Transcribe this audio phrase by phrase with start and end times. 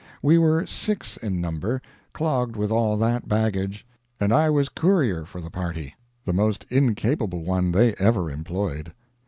[0.23, 1.79] We were six in number,
[2.11, 3.85] clogged with all that baggage,
[4.19, 5.93] and I was courier for the party
[6.25, 8.93] the most incapable one they ever employed.